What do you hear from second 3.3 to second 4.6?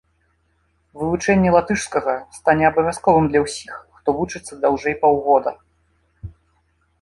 для ўсіх, хто вучыцца